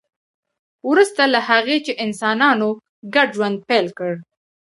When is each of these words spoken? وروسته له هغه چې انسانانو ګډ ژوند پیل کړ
وروسته 0.89 1.21
له 1.33 1.39
هغه 1.49 1.75
چې 1.85 1.93
انسانانو 2.05 2.69
ګډ 3.13 3.27
ژوند 3.35 3.57
پیل 3.69 3.87
کړ 3.97 4.11